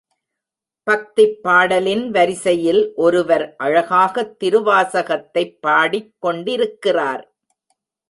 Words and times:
பக்திப் 0.87 1.43
பாடலின் 1.43 2.11
வரிசையில் 2.11 2.91
ஒருவர் 2.95 3.55
அழகாகத் 3.59 4.35
திருவாசகத்தைப் 4.43 5.57
பாடிக் 5.61 6.13
கொண்டிருக்கிறார். 6.19 7.23